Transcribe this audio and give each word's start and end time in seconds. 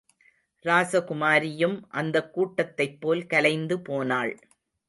ராசகுமாரியும் 0.65 1.77
அந்தக் 1.89 2.31
கூட்டத்தைப்போல் 2.33 3.23
கலைந்துபோனாள். 3.29 4.33